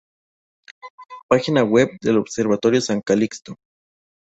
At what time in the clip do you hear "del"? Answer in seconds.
2.01-2.17